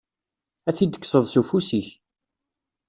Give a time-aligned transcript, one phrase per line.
[0.69, 1.87] Ad t-id-kkseḍ s ufus-ik.